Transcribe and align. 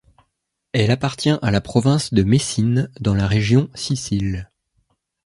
Elle 0.73 0.89
appartient 0.89 1.29
à 1.43 1.51
la 1.51 1.61
province 1.61 2.11
de 2.11 2.23
Messine 2.23 2.89
dans 3.01 3.13
la 3.13 3.27
région 3.27 3.69
Sicile. 3.75 4.49